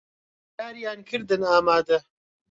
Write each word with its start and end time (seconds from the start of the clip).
داریان 0.57 0.99
کردن 1.09 1.41
ئامادە 1.51 1.97